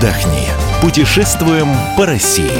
отдохни. 0.00 0.48
Путешествуем 0.80 1.68
по 1.96 2.06
России. 2.06 2.50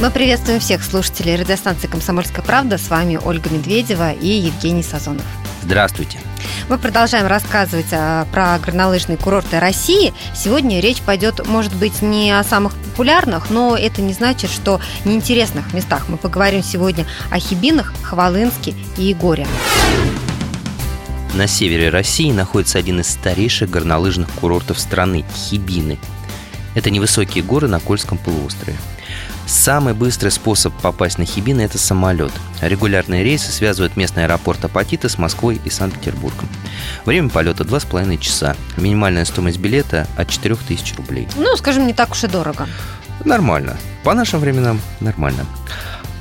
Мы 0.00 0.10
приветствуем 0.10 0.58
всех 0.58 0.82
слушателей 0.82 1.36
радиостанции 1.36 1.86
«Комсомольская 1.86 2.44
правда». 2.44 2.76
С 2.76 2.90
вами 2.90 3.20
Ольга 3.24 3.48
Медведева 3.50 4.12
и 4.12 4.26
Евгений 4.26 4.82
Сазонов. 4.82 5.24
Здравствуйте. 5.62 6.18
Мы 6.68 6.76
продолжаем 6.76 7.26
рассказывать 7.26 7.86
а, 7.92 8.26
про 8.32 8.58
горнолыжные 8.58 9.16
курорты 9.16 9.60
России. 9.60 10.12
Сегодня 10.34 10.80
речь 10.80 11.02
пойдет, 11.02 11.46
может 11.46 11.74
быть, 11.74 12.02
не 12.02 12.36
о 12.36 12.42
самых 12.42 12.74
популярных, 12.74 13.50
но 13.50 13.76
это 13.76 14.02
не 14.02 14.12
значит, 14.12 14.50
что 14.50 14.80
неинтересных 15.04 15.72
местах. 15.72 16.08
Мы 16.08 16.16
поговорим 16.16 16.64
сегодня 16.64 17.06
о 17.30 17.38
Хибинах, 17.38 17.94
Хвалынске 18.02 18.74
и 18.96 19.04
Егоре. 19.04 19.46
На 21.34 21.46
севере 21.46 21.90
России 21.90 22.32
находится 22.32 22.78
один 22.78 23.00
из 23.00 23.10
старейших 23.10 23.68
горнолыжных 23.70 24.30
курортов 24.30 24.78
страны– 24.78 25.24
Хибины. 25.34 25.98
Это 26.74 26.90
невысокие 26.90 27.44
горы 27.44 27.68
на 27.68 27.80
Кольском 27.80 28.18
полуострове. 28.18 28.76
Самый 29.46 29.94
быстрый 29.94 30.30
способ 30.30 30.74
попасть 30.74 31.18
на 31.18 31.24
Хибины– 31.24 31.60
это 31.62 31.78
самолет. 31.78 32.32
Регулярные 32.60 33.22
рейсы 33.22 33.52
связывают 33.52 33.96
местный 33.96 34.24
аэропорт 34.24 34.64
Апатита 34.64 35.08
с 35.08 35.18
Москвой 35.18 35.60
и 35.64 35.70
Санкт-Петербургом. 35.70 36.48
Время 37.04 37.28
полета 37.28 37.62
2,5 37.62 38.18
часа. 38.18 38.56
Минимальная 38.76 39.24
стоимость 39.24 39.58
билета 39.58 40.08
от 40.16 40.28
4000 40.28 40.96
рублей. 40.96 41.28
Ну, 41.36 41.56
скажем, 41.56 41.86
не 41.86 41.94
так 41.94 42.10
уж 42.10 42.24
и 42.24 42.26
дорого. 42.26 42.66
Нормально. 43.24 43.76
По 44.02 44.14
нашим 44.14 44.40
временам 44.40 44.80
нормально. 45.00 45.46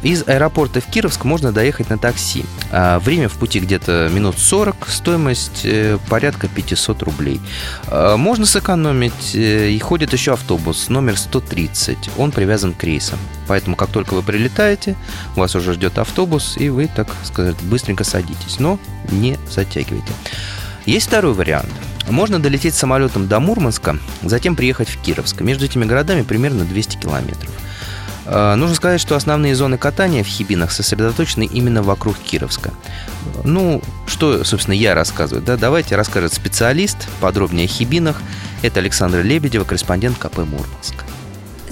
Из 0.06 0.24
аэропорта 0.28 0.82
в 0.82 0.86
Кировск 0.86 1.24
можно 1.24 1.52
доехать 1.52 1.90
на 1.90 1.98
такси. 1.98 2.46
А 2.72 3.00
время 3.00 3.28
в 3.28 3.34
пути 3.34 3.60
где-то 3.60 4.08
минут 4.14 4.38
40, 4.38 4.88
стоимость 4.88 5.62
э, 5.64 5.98
порядка 6.08 6.48
500 6.48 7.02
рублей. 7.02 7.42
А 7.88 8.16
можно 8.16 8.46
сэкономить, 8.46 9.34
э, 9.34 9.72
и 9.72 9.80
ходит 9.80 10.14
еще 10.14 10.34
автобус 10.34 10.90
номер 10.90 11.18
130. 11.18 11.98
Он 12.20 12.32
привязан 12.32 12.74
к 12.74 12.84
рейсам. 12.84 13.18
Поэтому, 13.48 13.76
как 13.76 13.90
только 13.90 14.14
вы 14.14 14.22
прилетаете, 14.22 14.96
вас 15.36 15.56
уже 15.56 15.74
ждет 15.74 15.98
автобус, 15.98 16.56
и 16.56 16.70
вы, 16.70 16.86
так 16.86 17.08
сказать, 17.24 17.56
быстренько 17.64 18.04
садитесь. 18.04 18.60
Но 18.60 18.78
не 19.10 19.40
затягивайте. 19.50 20.14
Есть 20.86 21.08
второй 21.08 21.34
вариант. 21.34 21.74
Можно 22.08 22.38
долететь 22.38 22.76
самолетом 22.76 23.28
до 23.28 23.40
Мурманска, 23.40 23.98
затем 24.22 24.56
приехать 24.56 24.88
в 24.88 25.02
Кировск. 25.02 25.42
Между 25.42 25.66
этими 25.66 25.84
городами 25.84 26.22
примерно 26.22 26.64
200 26.64 26.98
километров. 26.98 27.50
А, 28.26 28.56
нужно 28.56 28.76
сказать, 28.76 29.02
что 29.02 29.16
основные 29.16 29.56
зоны 29.56 29.78
катания 29.78 30.24
в 30.24 30.28
Хибинах 30.28 30.72
сосредоточены 30.72 31.46
именно 31.46 31.84
вокруг 31.84 32.18
Кировска. 32.18 32.74
Ну, 33.44 33.82
что, 34.08 34.44
собственно, 34.44 34.74
я 34.74 34.96
рассказываю, 34.96 35.44
да? 35.44 35.58
Давайте 35.58 35.96
расскажет 35.96 36.34
специалист 36.34 36.98
подробнее 37.20 37.66
о 37.66 37.70
Хибинах. 37.70 38.22
Это 38.62 38.80
Александра 38.80 39.22
Лебедева, 39.22 39.64
корреспондент 39.64 40.18
КП 40.18 40.40
Мурманск. 40.40 41.06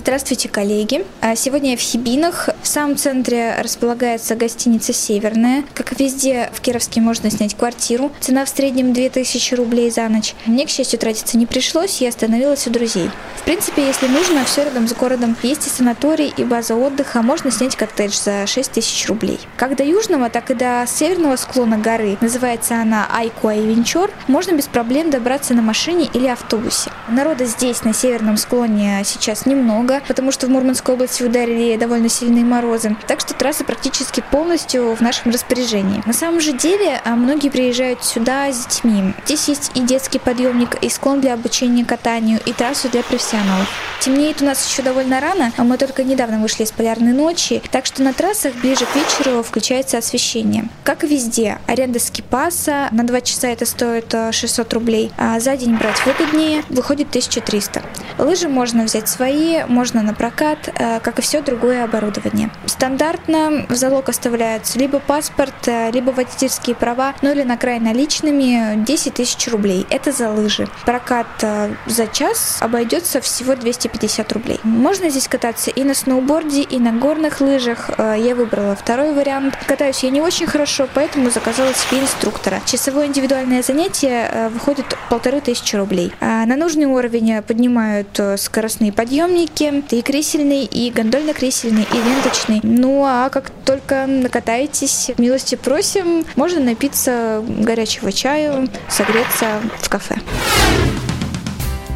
Здравствуйте, 0.04 0.50
коллеги. 0.50 1.06
А 1.22 1.34
сегодня 1.34 1.72
я 1.72 1.78
в 1.78 1.80
Хибинах. 1.80 2.50
В 2.62 2.68
самом 2.68 2.98
центре 2.98 3.56
располагается 3.62 4.36
гостиница 4.36 4.92
«Северная». 4.92 5.64
Как 5.74 5.94
и 5.94 6.04
везде, 6.04 6.50
в 6.54 6.60
Кировске 6.60 7.00
можно 7.00 7.32
снять 7.32 7.56
квартиру. 7.56 8.12
Цена 8.20 8.44
в 8.44 8.50
среднем 8.50 8.92
2000 8.92 9.56
рублей 9.56 9.90
за 9.92 10.10
ночь. 10.10 10.34
Мне, 10.46 10.66
к 10.66 10.70
счастью, 10.70 11.00
тратиться 11.00 11.38
не 11.38 11.46
пришлось, 11.46 12.02
я 12.02 12.10
остановилась 12.10 12.68
у 12.68 12.70
друзей. 12.70 13.12
В 13.38 13.44
принципе, 13.44 13.86
если 13.86 14.08
нужно, 14.08 14.44
все 14.44 14.66
рядом 14.66 14.90
с 14.90 14.94
городом. 14.94 15.38
Есть 15.42 15.68
и 15.68 15.70
санаторий, 15.70 16.34
и 16.36 16.44
база 16.44 16.76
отдыха. 16.76 17.22
Можно 17.22 17.50
снять 17.50 17.78
коттедж 17.78 18.18
за 18.18 18.46
6000 18.46 19.08
рублей. 19.08 19.40
Как 19.56 19.78
до 19.78 19.86
южного, 19.86 20.30
так 20.30 20.52
и 20.52 20.54
до 20.54 20.86
северного 20.86 21.38
склона 21.38 21.78
горы, 21.78 22.18
называется 22.20 22.76
она 22.76 23.08
Айкуа 23.10 23.56
и 23.56 23.66
Венчор, 23.66 24.12
можно 24.28 24.52
без 24.52 24.68
проблем 24.68 25.12
добраться 25.12 25.54
на 25.54 25.62
машине 25.62 26.10
или 26.14 26.28
автобусе. 26.28 26.92
Народа 27.08 27.46
здесь, 27.46 27.84
на 27.84 27.94
северном 27.94 28.36
склоне, 28.36 29.02
сейчас 29.06 29.46
немного, 29.46 29.93
много, 29.94 30.06
потому 30.08 30.32
что 30.32 30.48
в 30.48 30.50
Мурманской 30.50 30.96
области 30.96 31.24
ударили 31.24 31.78
довольно 31.78 32.10
сильные 32.10 32.44
морозы. 32.44 32.96
Так 33.08 33.20
что 33.20 33.34
трасса 33.34 33.64
практически 33.64 34.24
полностью 34.32 34.96
в 34.96 35.02
нашем 35.02 35.32
распоряжении. 35.32 36.02
На 36.06 36.14
самом 36.14 36.40
же 36.40 36.54
деле, 36.54 37.02
а, 37.04 37.16
многие 37.16 37.50
приезжают 37.50 38.04
сюда 38.04 38.52
с 38.52 38.66
детьми. 38.66 39.14
Здесь 39.26 39.48
есть 39.48 39.72
и 39.76 39.82
детский 39.82 40.20
подъемник, 40.20 40.76
и 40.82 40.90
склон 40.90 41.22
для 41.22 41.34
обучения 41.34 41.86
катанию, 41.86 42.40
и 42.46 42.54
трассу 42.54 42.90
для 42.90 43.04
профессионалов. 43.04 43.68
Темнеет 44.00 44.42
у 44.42 44.46
нас 44.46 44.68
еще 44.68 44.82
довольно 44.82 45.20
рано, 45.20 45.52
а 45.58 45.64
мы 45.64 45.78
только 45.78 46.04
недавно 46.04 46.40
вышли 46.40 46.64
из 46.64 46.72
полярной 46.72 47.14
ночи, 47.14 47.62
так 47.72 47.86
что 47.86 48.04
на 48.04 48.14
трассах 48.14 48.54
ближе 48.56 48.86
к 48.86 48.96
вечеру 48.96 49.44
включается 49.44 49.98
освещение. 49.98 50.68
Как 50.84 51.04
и 51.04 51.08
везде, 51.08 51.60
аренда 51.68 52.00
скипаса 52.00 52.90
на 52.92 53.04
2 53.04 53.22
часа 53.22 53.48
это 53.48 53.66
стоит 53.66 54.14
600 54.32 54.74
рублей, 54.74 55.12
а 55.18 55.40
за 55.40 55.56
день 55.56 55.76
брать 55.76 56.06
выгоднее, 56.06 56.64
выходит 56.70 57.10
1300. 57.10 57.82
Лыжи 58.18 58.50
можно 58.50 58.84
взять 58.84 59.08
свои, 59.08 59.64
можно 59.64 59.83
можно 59.84 60.02
на 60.02 60.14
прокат, 60.14 60.70
э, 60.80 61.02
как 61.02 61.20
и 61.20 61.22
все 61.22 61.42
другое 61.42 61.84
оборудование. 61.84 62.50
Стандартно 62.68 63.66
в 63.68 63.76
залог 63.76 64.08
оставляются 64.08 64.80
либо 64.80 65.00
паспорт, 65.00 65.68
э, 65.68 65.92
либо 65.92 66.12
водительские 66.12 66.74
права, 66.74 67.16
ну 67.22 67.34
или 67.34 67.44
на 67.44 67.58
край 67.58 67.82
наличными 67.82 68.82
10 68.86 69.16
тысяч 69.16 69.46
рублей. 69.50 69.86
Это 69.90 70.14
за 70.14 70.32
лыжи. 70.32 70.70
Прокат 70.86 71.28
э, 71.42 71.74
за 71.86 72.08
час 72.08 72.60
обойдется 72.62 73.20
всего 73.20 73.56
250 73.56 74.32
рублей. 74.32 74.62
Можно 74.64 75.10
здесь 75.10 75.28
кататься 75.28 75.70
и 75.70 75.84
на 75.84 75.96
сноуборде, 75.96 76.62
и 76.62 76.80
на 76.80 76.94
горных 76.94 77.42
лыжах. 77.42 77.90
Я 77.98 78.36
выбрала 78.36 78.78
второй 78.78 79.14
вариант. 79.14 79.58
Катаюсь 79.68 80.02
я 80.04 80.12
не 80.12 80.22
очень 80.22 80.48
хорошо, 80.48 80.88
поэтому 80.94 81.30
заказала 81.30 81.74
себе 81.74 82.00
инструктора. 82.00 82.62
Часовое 82.66 83.08
индивидуальное 83.08 83.62
занятие 83.62 84.50
выходит 84.54 84.86
полторы 85.10 85.42
тысячи 85.42 85.76
рублей. 85.76 86.14
На 86.22 86.56
нужный 86.56 86.86
уровень 86.86 87.42
поднимают 87.42 88.18
скоростные 88.38 88.94
подъемники, 88.94 89.73
и 89.80 90.02
кресельный, 90.02 90.66
и 90.66 90.92
гондольно-кресельный, 90.92 91.88
и 91.92 91.96
ленточный. 91.96 92.60
Ну 92.64 93.04
а 93.06 93.30
как 93.30 93.52
только 93.66 94.06
накатаетесь, 94.06 95.12
милости 95.18 95.56
просим, 95.56 96.26
можно 96.36 96.60
напиться 96.60 97.44
горячего 97.48 98.12
чаю, 98.12 98.68
согреться 98.90 99.62
в 99.80 99.90
кафе. 99.90 100.18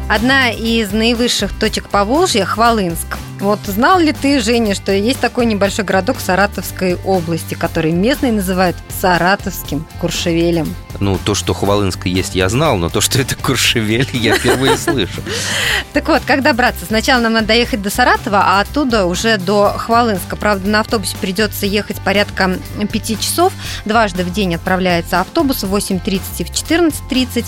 Одна 0.08 0.50
из 0.50 0.92
наивысших 0.92 1.58
точек 1.58 1.88
Поволжья– 1.90 2.44
Хвалынск. 2.46 3.18
Вот 3.40 3.60
знал 3.66 4.00
ли 4.00 4.12
ты, 4.12 4.40
Женя, 4.40 4.74
что 4.74 4.90
есть 4.92 5.20
такой 5.20 5.46
небольшой 5.46 5.84
городок 5.84 6.18
в 6.18 6.20
Саратовской 6.20 6.96
области, 7.04 7.54
который 7.54 7.92
местные 7.92 8.32
называют 8.32 8.76
Саратовским 9.00 9.86
Куршевелем? 10.00 10.74
Ну, 10.98 11.18
то, 11.24 11.36
что 11.36 11.54
Хвалынск 11.54 12.06
есть, 12.06 12.34
я 12.34 12.48
знал, 12.48 12.76
но 12.78 12.88
то, 12.88 13.00
что 13.00 13.20
это 13.20 13.36
Куршевель, 13.36 14.08
я 14.12 14.36
впервые 14.36 14.76
слышу. 14.76 15.22
Так 15.92 16.08
вот, 16.08 16.22
как 16.26 16.42
добраться? 16.42 16.84
Сначала 16.84 17.20
нам 17.20 17.32
надо 17.32 17.48
доехать 17.48 17.82
до 17.82 17.90
Саратова, 17.90 18.42
а 18.44 18.60
оттуда 18.60 19.06
уже 19.06 19.38
до 19.38 19.72
Хвалынска. 19.76 20.36
Правда, 20.36 20.68
на 20.68 20.80
автобусе 20.80 21.16
придется 21.16 21.66
ехать 21.66 21.96
порядка 22.00 22.58
5 22.78 23.20
часов. 23.20 23.52
Дважды 23.84 24.22
в 24.22 24.32
день 24.32 24.54
отправляется 24.54 25.20
автобус 25.20 25.62
в 25.62 25.74
8.30 25.74 26.20
и 26.38 26.44
в 26.44 26.50
14.30. 26.50 27.44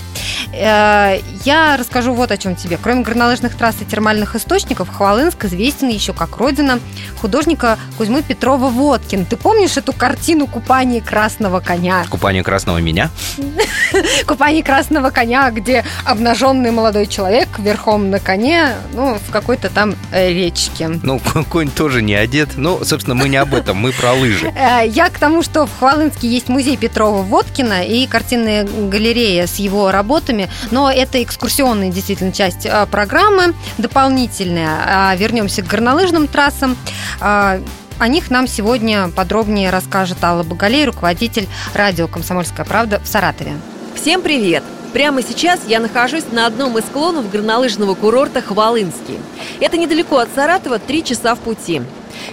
Э, 0.53 1.21
я 1.45 1.77
расскажу 1.77 2.15
вот 2.15 2.31
о 2.31 2.37
чем 2.37 2.57
тебе. 2.57 2.79
Кроме 2.83 3.03
горнолыжных 3.03 3.57
трасс 3.57 3.77
и 3.81 3.85
термальных 3.85 4.35
источников, 4.37 4.89
Хвалынск 4.89 5.45
известен 5.45 5.89
еще 5.89 6.13
как 6.13 6.37
родина 6.37 6.81
художника 7.21 7.79
Кузьмы 7.99 8.23
Петрова 8.23 8.69
Водкин. 8.69 9.27
Ты 9.27 9.37
помнишь 9.37 9.77
эту 9.77 9.93
картину 9.93 10.47
«Купание 10.47 11.01
красного 11.01 11.61
коня»? 11.61 12.05
«Купание 12.09 12.43
красного 12.43 12.79
меня»? 12.79 13.11
«Купание 14.27 14.63
красного 14.63 15.11
коня», 15.11 15.51
где 15.51 15.85
обнаженный 16.05 16.71
молодой 16.71 17.07
человек 17.07 17.49
верхом 17.59 18.11
на 18.11 18.19
коне, 18.19 18.75
ну, 18.93 19.15
в 19.15 19.31
какой-то 19.31 19.71
там 19.71 19.95
э, 20.13 20.33
речке. 20.33 20.89
Ну, 21.03 21.21
конь 21.51 21.71
тоже 21.71 22.03
не 22.03 22.15
одет. 22.15 22.51
Ну, 22.57 22.85
собственно, 22.85 23.15
мы 23.15 23.29
не 23.29 23.37
об 23.37 23.55
этом, 23.55 23.77
мы 23.77 23.93
про 23.93 24.13
лыжи. 24.13 24.53
Э, 24.61 24.87
я 24.87 25.09
к 25.09 25.19
тому, 25.19 25.43
что 25.43 25.67
в 25.67 25.79
Хвалынске 25.79 26.29
есть 26.29 26.49
музей 26.49 26.77
Петрова 26.77 27.23
Водкина 27.23 27.85
и 27.85 28.07
картинная 28.07 28.65
галерея 28.65 29.47
с 29.47 29.57
его 29.57 29.91
работами, 29.91 30.51
но 30.71 30.91
это 30.91 31.23
экскурсионная 31.23 31.91
действительно 31.91 32.33
часть 32.33 32.67
э, 32.67 32.87
программы, 32.91 33.55
дополнительная. 33.79 34.79
А 34.87 35.17
вернемся 35.17 35.63
к 35.63 35.67
горнолыжным 35.67 36.27
трассам. 36.27 36.77
А, 37.21 37.61
о 37.99 38.09
них 38.09 38.31
нам 38.31 38.47
сегодня 38.47 39.09
подробнее 39.09 39.71
расскажет 39.71 40.23
Алла 40.25 40.43
Боголей, 40.43 40.87
руководитель 40.87 41.49
радио 41.75 42.09
«Комсомольская 42.09 42.65
правда» 42.65 42.99
в 43.01 43.07
Саратове. 43.07 43.53
Всем 44.01 44.23
привет! 44.23 44.65
Прямо 44.95 45.21
сейчас 45.21 45.61
я 45.67 45.79
нахожусь 45.79 46.25
на 46.33 46.47
одном 46.47 46.79
из 46.79 46.87
склонов 46.87 47.31
горнолыжного 47.31 47.95
курорта 47.95 48.41
Хвалынский. 48.41 49.19
Это 49.61 49.77
недалеко 49.77 50.17
от 50.17 50.31
Саратова, 50.35 50.79
три 50.79 51.05
часа 51.05 51.35
в 51.35 51.41
пути. 51.41 51.83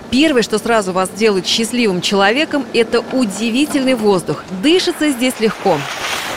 Первое, 0.10 0.44
что 0.44 0.60
сразу 0.60 0.94
вас 0.94 1.10
делает 1.10 1.46
счастливым 1.46 2.00
человеком, 2.00 2.66
это 2.74 3.04
удивительный 3.12 3.96
воздух. 3.96 4.46
Дышится 4.64 5.10
здесь 5.10 5.42
легко. 5.42 5.78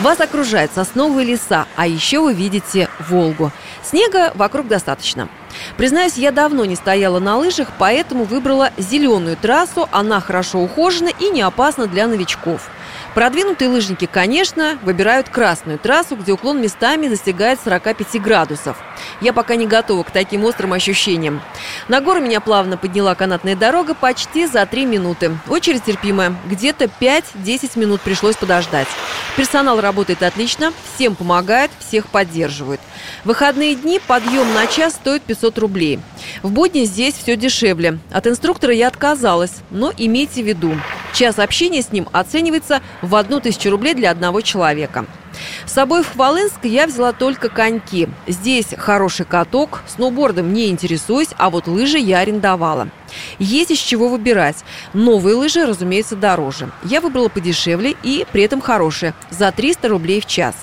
Вас 0.01 0.19
окружают 0.19 0.73
сосновые 0.75 1.25
леса, 1.25 1.67
а 1.77 1.87
еще 1.87 2.19
вы 2.19 2.35
видите 2.35 2.89
Волгу. 3.09 3.53
Снега 3.85 4.33
вокруг 4.35 4.67
достаточно. 4.67 5.29
Признаюсь, 5.77 6.15
я 6.17 6.33
давно 6.33 6.65
не 6.65 6.75
стояла 6.75 7.21
на 7.21 7.37
лыжах, 7.37 7.69
поэтому 7.79 8.25
выбрала 8.25 8.73
зеленую 8.79 9.37
трассу. 9.37 9.89
Она 9.93 10.21
хорошо 10.21 10.59
ухожена 10.59 11.11
и 11.21 11.31
не 11.31 11.43
опасна 11.43 11.87
для 11.87 12.09
новичков. 12.09 12.69
Продвинутые 13.15 13.69
лыжники, 13.69 14.07
конечно, 14.07 14.79
выбирают 14.83 15.29
красную 15.29 15.79
трассу, 15.81 16.15
где 16.15 16.33
уклон 16.33 16.61
местами 16.61 17.09
достигает 17.09 17.59
45 17.63 18.23
градусов. 18.23 18.77
Я 19.21 19.33
пока 19.33 19.57
не 19.57 19.67
готова 19.67 20.05
к 20.05 20.13
таким 20.13 20.45
острым 20.45 20.73
ощущениям. 20.73 21.43
На 21.89 22.01
гору 22.01 22.21
меня 22.21 22.41
плавно 22.41 22.77
подняла 22.77 23.17
канатная 23.17 23.57
дорога 23.57 23.95
почти 23.95 24.47
за 24.47 24.65
3 24.65 24.87
минуты. 24.87 25.37
Очередь 25.49 25.85
терпимая. 25.85 26.37
Где-то 26.47 26.85
5-10 26.85 27.79
минут 27.79 28.01
пришлось 28.01 28.37
подождать. 28.37 28.89
Персонал 29.37 29.81
работает 29.81 30.23
отлично, 30.23 30.73
всем 30.95 31.17
помогает, 31.17 31.73
всех 31.81 32.07
поддерживает. 32.07 32.81
В 33.25 33.29
выходные 33.29 33.75
дни 33.75 34.01
подъем 34.07 34.55
на 34.55 34.69
час 34.69 34.95
стоит 34.95 35.23
500 35.23 35.59
рублей. 35.59 35.99
В 36.43 36.51
будни 36.53 36.85
здесь 36.85 37.15
все 37.15 37.37
дешевле. 37.37 37.99
От 38.13 38.29
инструктора 38.29 38.73
я 38.73 38.87
отказалась, 38.87 39.55
но 39.71 39.93
имейте 39.97 40.43
в 40.43 40.47
виду, 40.47 40.77
час 41.13 41.39
общения 41.39 41.83
с 41.83 41.93
ним 41.93 42.09
оценивается 42.13 42.81
в 43.03 43.15
одну 43.15 43.41
тысячу 43.41 43.71
рублей 43.71 43.95
для 43.95 44.11
одного 44.11 44.41
человека. 44.41 45.07
С 45.67 45.73
собой 45.73 46.03
в 46.03 46.13
Хвалынск 46.13 46.65
я 46.65 46.87
взяла 46.87 47.13
только 47.13 47.49
коньки. 47.49 48.09
Здесь 48.27 48.69
хороший 48.77 49.27
каток, 49.27 49.83
сноубордом 49.87 50.53
не 50.53 50.69
интересуюсь, 50.69 51.31
а 51.39 51.51
вот 51.51 51.67
лыжи 51.67 51.99
я 51.99 52.19
арендовала. 52.19 52.89
Есть 53.39 53.71
из 53.71 53.79
чего 53.79 54.09
выбирать. 54.09 54.65
Новые 54.93 55.35
лыжи, 55.35 55.65
разумеется, 55.65 56.17
дороже. 56.17 56.71
Я 56.85 57.01
выбрала 57.01 57.29
подешевле 57.29 57.97
и 58.03 58.27
при 58.33 58.43
этом 58.43 58.61
хорошие, 58.61 59.15
за 59.31 59.53
300 59.53 59.89
рублей 59.89 60.21
в 60.21 60.27
час. 60.27 60.55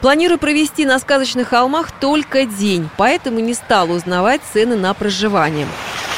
Планирую 0.00 0.38
провести 0.38 0.84
на 0.84 0.98
сказочных 0.98 1.48
холмах 1.48 1.92
только 1.92 2.44
день, 2.44 2.88
поэтому 2.96 3.40
не 3.40 3.54
стала 3.54 3.92
узнавать 3.92 4.40
цены 4.52 4.76
на 4.76 4.92
проживание. 4.94 5.66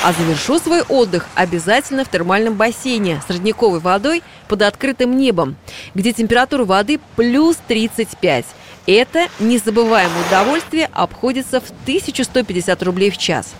А 0.04 0.12
завершу 0.12 0.58
свой 0.58 0.82
отдых 0.82 1.28
обязательно 1.36 2.04
в 2.04 2.08
термальном 2.08 2.54
бассейне 2.54 3.22
с 3.24 3.30
родниковой 3.30 3.78
водой 3.78 4.24
под 4.48 4.62
открытым 4.62 5.16
небом, 5.16 5.54
где 5.94 6.12
температура 6.12 6.64
воды 6.64 6.98
плюс 7.14 7.56
35. 7.68 8.44
Это 8.88 9.28
незабываемое 9.38 10.26
удовольствие 10.26 10.90
обходится 10.92 11.60
в 11.60 11.70
1150 11.84 12.82
рублей 12.82 13.10
в 13.10 13.16
час. 13.16 13.54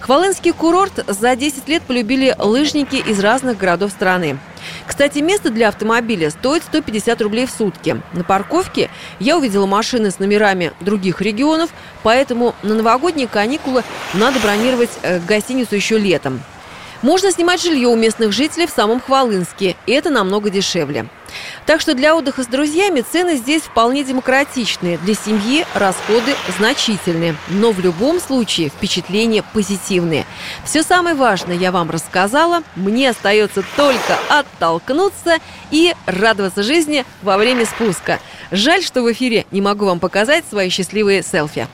Хвалынский 0.00 0.52
курорт 0.52 1.04
за 1.06 1.36
10 1.36 1.68
лет 1.68 1.82
полюбили 1.82 2.34
лыжники 2.38 2.96
из 2.96 3.20
разных 3.20 3.58
городов 3.58 3.90
страны. 3.90 4.38
Кстати, 4.86 5.18
место 5.18 5.50
для 5.50 5.68
автомобиля 5.68 6.30
стоит 6.30 6.62
150 6.62 7.20
рублей 7.22 7.46
в 7.46 7.50
сутки. 7.50 8.00
На 8.12 8.24
парковке 8.24 8.90
я 9.18 9.36
увидела 9.36 9.66
машины 9.66 10.10
с 10.10 10.18
номерами 10.18 10.72
других 10.80 11.20
регионов, 11.20 11.70
поэтому 12.02 12.54
на 12.62 12.74
новогодние 12.74 13.28
каникулы 13.28 13.82
надо 14.14 14.38
бронировать 14.40 14.90
э, 15.02 15.18
гостиницу 15.20 15.74
еще 15.74 15.98
летом. 15.98 16.42
Можно 17.02 17.32
снимать 17.32 17.62
жилье 17.62 17.88
у 17.88 17.96
местных 17.96 18.32
жителей 18.32 18.66
в 18.66 18.70
самом 18.70 19.00
Хвалынске, 19.00 19.76
и 19.86 19.92
это 19.92 20.10
намного 20.10 20.50
дешевле. 20.50 21.06
Так 21.64 21.80
что 21.80 21.94
для 21.94 22.14
отдыха 22.16 22.42
с 22.42 22.46
друзьями 22.46 23.00
цены 23.00 23.36
здесь 23.36 23.62
вполне 23.62 24.04
демократичные. 24.04 24.98
Для 24.98 25.14
семьи 25.14 25.64
расходы 25.74 26.34
значительные. 26.58 27.36
Но 27.48 27.70
в 27.70 27.80
любом 27.80 28.20
случае 28.20 28.68
впечатления 28.68 29.42
позитивные. 29.54 30.26
Все 30.64 30.82
самое 30.82 31.14
важное 31.14 31.56
я 31.56 31.72
вам 31.72 31.90
рассказала. 31.90 32.62
Мне 32.76 33.10
остается 33.10 33.64
только 33.76 34.18
оттолкнуться 34.28 35.38
и 35.70 35.94
радоваться 36.06 36.62
жизни 36.62 37.04
во 37.22 37.38
время 37.38 37.64
спуска. 37.64 38.18
Жаль, 38.50 38.82
что 38.82 39.02
в 39.02 39.12
эфире 39.12 39.46
не 39.50 39.60
могу 39.60 39.86
вам 39.86 40.00
показать 40.00 40.44
свои 40.50 40.68
счастливые 40.68 41.22
селфи. 41.22 41.68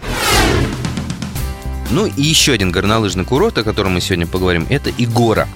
Ну 1.90 2.06
и 2.06 2.22
еще 2.22 2.52
один 2.52 2.72
горнолыжный 2.72 3.24
курорт, 3.24 3.58
о 3.58 3.64
котором 3.64 3.94
мы 3.94 4.00
сегодня 4.00 4.26
поговорим, 4.26 4.66
это 4.68 4.90
Игора. 4.90 5.48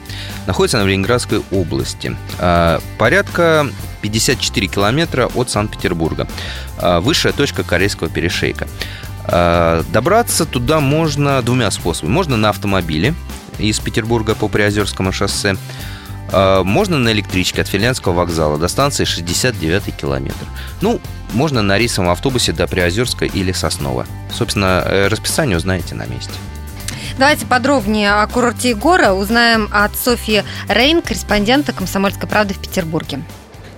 Находится 0.47 0.79
она 0.79 0.85
в 0.85 0.89
Ленинградской 0.89 1.43
области. 1.51 2.17
А, 2.39 2.81
порядка 2.99 3.69
54 4.03 4.67
километра 4.69 5.27
от 5.35 5.51
Санкт-Петербурга. 5.51 6.29
А, 6.79 7.01
высшая 7.01 7.33
точка 7.33 7.63
Корейского 7.63 8.09
перешейка. 8.09 8.69
А, 9.25 9.83
добраться 9.93 10.47
туда 10.47 10.81
можно 10.81 11.43
двумя 11.43 11.71
способами. 11.71 12.13
Можно 12.13 12.37
на 12.37 12.51
автомобиле 12.51 13.15
из 13.59 13.79
Петербурга 13.81 14.35
по 14.35 14.49
Приозерскому 14.49 15.13
шоссе. 15.13 15.57
Можно 16.33 16.99
на 16.99 17.13
электричке 17.13 17.63
от 17.63 17.69
Финляндского 17.69 18.13
вокзала 18.13 18.59
до 18.59 18.69
станции 18.69 19.05
69 19.05 19.97
километр. 19.97 20.47
Ну, 20.81 21.01
можно 21.33 21.63
на 21.63 21.79
рейсовом 21.79 22.11
автобусе 22.11 22.53
до 22.53 22.67
Приозерска 22.67 23.25
или 23.25 23.53
Соснова. 23.53 24.07
Собственно, 24.33 24.83
э, 24.85 25.09
расписание 25.09 25.57
узнаете 25.57 25.95
на 25.95 26.07
месте. 26.07 26.33
Давайте 27.19 27.47
подробнее 27.47 28.13
о 28.13 28.27
курорте 28.27 28.71
Егора 28.71 29.13
узнаем 29.13 29.69
от 29.73 29.95
Софьи 29.97 30.43
Рейн, 30.69 31.03
корреспондента 31.03 31.73
«Комсомольской 31.73 32.29
правды» 32.29 32.55
в 32.55 32.59
Петербурге. 32.59 33.21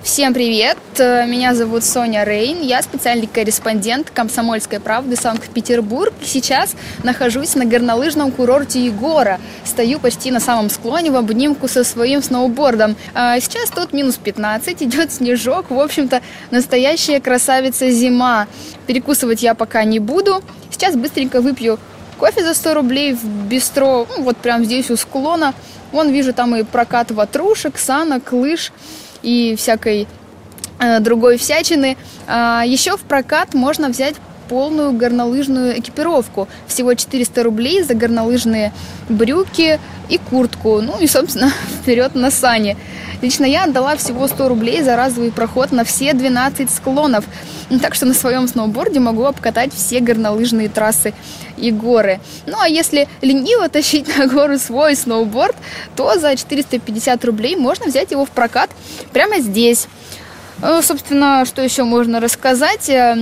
Всем 0.03 0.35
привет! 0.35 0.79
Меня 0.99 1.55
зовут 1.55 1.85
Соня 1.85 2.25
Рейн. 2.25 2.61
Я 2.61 2.83
специальный 2.83 3.29
корреспондент 3.29 4.11
«Комсомольской 4.11 4.81
правды» 4.81 5.15
Санкт-Петербург. 5.15 6.13
Сейчас 6.25 6.75
нахожусь 7.05 7.55
на 7.55 7.67
горнолыжном 7.67 8.33
курорте 8.33 8.85
Егора. 8.85 9.39
Стою 9.65 10.01
почти 10.01 10.33
на 10.33 10.41
самом 10.41 10.71
склоне 10.71 11.13
в 11.13 11.17
обнимку 11.17 11.69
со 11.69 11.85
своим 11.85 12.21
сноубордом. 12.21 12.97
А 13.15 13.39
сейчас 13.39 13.71
тут 13.71 13.93
минус 13.93 14.17
15, 14.17 14.83
идет 14.83 15.13
снежок. 15.13 15.71
В 15.71 15.79
общем-то, 15.79 16.21
настоящая 16.51 17.21
красавица 17.21 17.89
зима. 17.89 18.49
Перекусывать 18.89 19.45
я 19.45 19.55
пока 19.55 19.85
не 19.85 20.01
буду. 20.01 20.43
Сейчас 20.73 20.97
быстренько 20.97 21.41
выпью 21.41 21.79
кофе 22.19 22.43
за 22.45 22.55
100 22.55 22.75
рублей 22.75 23.15
в 23.15 23.25
бистро, 23.25 24.07
ну, 24.17 24.25
вот 24.25 24.37
прям 24.37 24.65
здесь 24.65 24.91
у 24.91 24.97
склона. 24.97 25.55
Вон 25.93 26.11
вижу 26.11 26.33
там 26.33 26.57
и 26.57 26.65
прокат 26.65 27.13
ватрушек, 27.13 27.79
санок, 27.79 28.33
лыж 28.33 28.73
и 29.23 29.57
всякой 29.57 30.07
э, 30.79 31.01
другой 31.01 31.37
всячины. 31.39 31.97
А, 32.27 32.63
еще 32.65 32.97
в 32.97 33.03
прокат 33.03 33.55
можно 33.55 33.89
взять 33.89 34.17
полную 34.53 34.93
горнолыжную 34.93 35.81
экипировку. 35.81 36.47
Всего 36.67 36.93
400 36.93 37.43
рублей 37.43 37.83
за 37.83 37.95
горнолыжные 37.95 38.71
брюки 39.09 39.81
и 40.11 40.19
куртку. 40.19 40.83
Ну 40.83 41.01
и, 41.01 41.07
собственно, 41.07 41.51
вперед 41.81 42.15
на 42.15 42.31
сани. 42.31 42.77
Лично 43.23 43.47
я 43.47 43.65
отдала 43.65 43.97
всего 43.97 44.29
100 44.29 44.49
рублей 44.51 44.83
за 44.83 44.95
разовый 44.95 45.33
проход 45.33 45.73
на 45.73 45.85
все 45.85 46.13
12 46.13 46.71
склонов. 46.71 47.25
Так 47.81 47.95
что 47.95 48.05
на 48.05 48.13
своем 48.13 48.47
сноуборде 48.47 49.01
могу 49.01 49.25
обкатать 49.25 49.73
все 49.73 50.01
горнолыжные 50.01 50.69
трассы 50.69 51.15
и 51.57 51.71
горы. 51.71 52.21
Ну 52.45 52.61
а 52.61 52.69
если 52.69 53.09
лениво 53.23 53.71
тащить 53.71 54.19
на 54.19 54.27
гору 54.27 54.59
свой 54.59 54.97
сноуборд, 54.97 55.57
то 55.97 56.19
за 56.19 56.37
450 56.37 57.25
рублей 57.25 57.57
можно 57.57 57.87
взять 57.87 58.11
его 58.11 58.27
в 58.27 58.31
прокат 58.31 58.69
прямо 59.15 59.39
здесь. 59.39 59.89
Э, 60.63 60.81
собственно, 60.81 61.45
что 61.45 61.61
еще 61.61 61.83
можно 61.83 62.21
рассказать? 62.21 62.89
Э, 62.89 63.17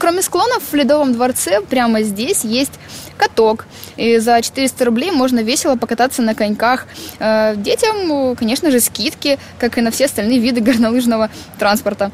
кроме 0.00 0.20
склонов 0.20 0.64
в 0.70 0.74
Ледовом 0.74 1.12
дворце 1.12 1.60
прямо 1.60 2.02
здесь 2.02 2.42
есть 2.42 2.72
каток. 3.16 3.66
И 3.96 4.18
за 4.18 4.42
400 4.42 4.84
рублей 4.84 5.12
можно 5.12 5.40
весело 5.40 5.76
покататься 5.76 6.22
на 6.22 6.34
коньках. 6.34 6.86
Э, 7.20 7.54
детям, 7.56 8.34
конечно 8.34 8.70
же, 8.72 8.80
скидки, 8.80 9.38
как 9.58 9.78
и 9.78 9.80
на 9.80 9.92
все 9.92 10.06
остальные 10.06 10.40
виды 10.40 10.60
горнолыжного 10.60 11.30
транспорта. 11.58 12.10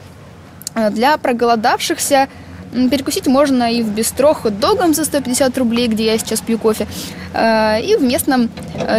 Для 0.90 1.16
проголодавшихся 1.16 2.28
Перекусить 2.72 3.26
можно 3.26 3.72
и 3.72 3.82
в 3.82 3.90
бистро 3.90 4.34
хот-догом 4.34 4.94
за 4.94 5.04
150 5.04 5.56
рублей, 5.58 5.88
где 5.88 6.06
я 6.06 6.18
сейчас 6.18 6.40
пью 6.40 6.58
кофе, 6.58 6.86
и 7.34 7.96
в 7.98 8.02
местном 8.02 8.50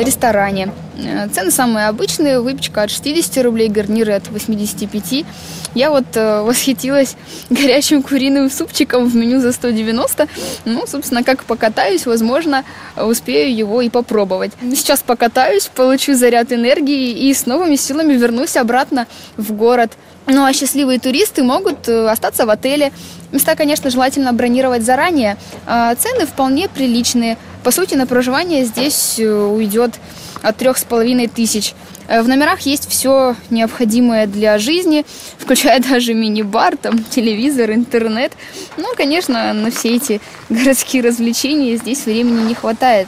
ресторане. 0.01 0.69
Э, 1.03 1.27
цены 1.29 1.51
самые 1.51 1.87
обычные, 1.87 2.41
выпечка 2.41 2.83
от 2.83 2.91
60 2.91 3.43
рублей, 3.43 3.69
гарниры 3.69 4.13
от 4.13 4.29
85. 4.29 5.25
Я 5.75 5.91
вот 5.91 6.05
э, 6.15 6.41
восхитилась 6.45 7.15
горячим 7.49 8.03
куриным 8.03 8.49
супчиком 8.49 9.07
в 9.07 9.15
меню 9.15 9.39
за 9.39 9.51
190. 9.51 10.27
Ну, 10.65 10.85
собственно, 10.87 11.23
как 11.23 11.43
покатаюсь, 11.43 12.05
возможно, 12.05 12.63
успею 12.95 13.55
его 13.55 13.81
и 13.81 13.89
попробовать. 13.89 14.51
Сейчас 14.61 15.01
покатаюсь, 15.01 15.69
получу 15.73 16.15
заряд 16.15 16.51
энергии 16.51 17.29
и 17.29 17.33
с 17.33 17.45
новыми 17.45 17.75
силами 17.75 18.13
вернусь 18.13 18.57
обратно 18.57 19.07
в 19.37 19.53
город. 19.53 19.93
Ну 20.31 20.45
а 20.45 20.53
счастливые 20.53 20.99
туристы 20.99 21.41
могут 21.41 21.89
э, 21.89 22.07
остаться 22.07 22.45
в 22.45 22.51
отеле. 22.51 22.91
Места, 23.31 23.55
конечно, 23.55 23.89
желательно 23.89 24.31
бронировать 24.31 24.83
заранее. 24.83 25.37
А 25.65 25.95
цены 25.95 26.27
вполне 26.27 26.69
приличные. 26.69 27.37
По 27.63 27.71
сути, 27.71 27.95
на 27.95 28.05
проживание 28.05 28.63
здесь 28.63 29.15
э, 29.17 29.27
уйдет 29.27 29.95
от 30.43 30.55
трех 30.57 30.77
с 30.77 30.83
половиной 30.83 31.27
тысяч. 31.27 31.73
Э, 32.07 32.21
в 32.21 32.27
номерах 32.27 32.61
есть 32.61 32.87
все 32.87 33.35
необходимое 33.49 34.27
для 34.27 34.59
жизни, 34.59 35.03
включая 35.39 35.79
даже 35.79 36.13
мини-бар, 36.13 36.77
там, 36.77 37.03
телевизор, 37.03 37.71
интернет. 37.71 38.33
Ну, 38.77 38.85
конечно, 38.95 39.51
на 39.53 39.71
все 39.71 39.95
эти 39.95 40.21
городские 40.49 41.01
развлечения 41.01 41.75
здесь 41.75 42.05
времени 42.05 42.47
не 42.47 42.53
хватает. 42.53 43.07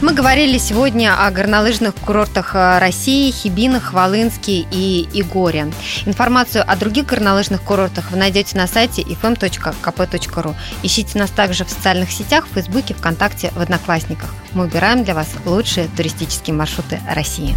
Мы 0.00 0.12
говорили 0.12 0.58
сегодня 0.58 1.26
о 1.26 1.28
горнолыжных 1.32 1.92
курортах 1.92 2.54
э, 2.54 2.78
России, 2.78 3.32
Хибинах, 3.32 3.86
Хвалынске 3.86 4.64
и 4.70 5.08
Игоре. 5.12 5.72
Информацию 6.06 6.62
о 6.64 6.76
других 6.76 7.06
горнолыжных 7.06 7.60
курортах 7.62 8.12
вы 8.12 8.16
найдете 8.16 8.56
на 8.56 8.68
сайте 8.68 9.02
fm.kp.ru. 9.02 10.54
Ищите 10.84 11.18
нас 11.18 11.30
также 11.30 11.64
в 11.64 11.70
социальных 11.70 12.12
сетях, 12.12 12.46
в 12.46 12.54
Фейсбуке, 12.54 12.94
ВКонтакте, 12.94 13.50
в 13.56 13.60
Одноклассниках. 13.60 14.32
Мы 14.52 14.66
убираем 14.66 15.02
для 15.02 15.14
вас 15.14 15.30
лучшие 15.44 15.88
туристические 15.88 16.54
маршруты 16.54 17.00
России. 17.12 17.56